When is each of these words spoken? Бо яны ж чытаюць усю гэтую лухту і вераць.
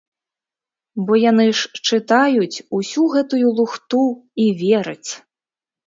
Бо 1.09 1.13
яны 1.31 1.45
ж 1.59 1.85
чытаюць 1.89 2.63
усю 2.81 3.07
гэтую 3.15 3.47
лухту 3.63 4.05
і 4.47 4.53
вераць. 4.67 5.11